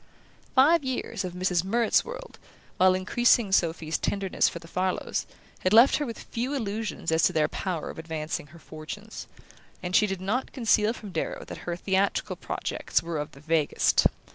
Five 0.55 0.83
years 0.83 1.23
of 1.23 1.33
Mrs. 1.33 1.63
Murrett's 1.63 2.03
world, 2.03 2.39
while 2.77 2.95
increasing 2.95 3.51
Sophy's 3.51 3.99
tenderness 3.99 4.49
for 4.49 4.57
the 4.57 4.67
Farlows, 4.67 5.27
had 5.59 5.73
left 5.73 5.97
her 5.97 6.07
with 6.07 6.23
few 6.23 6.55
illusions 6.55 7.11
as 7.11 7.21
to 7.25 7.33
their 7.33 7.47
power 7.47 7.91
of 7.91 7.99
advancing 7.99 8.47
her 8.47 8.57
fortunes; 8.57 9.27
and 9.83 9.95
she 9.95 10.07
did 10.07 10.19
not 10.19 10.53
conceal 10.53 10.93
from 10.93 11.11
Darrow 11.11 11.45
that 11.45 11.57
her 11.69 11.75
theatrical 11.75 12.35
projects 12.35 13.03
were 13.03 13.19
of 13.19 13.33
the 13.33 13.41
vaguest. 13.41 14.07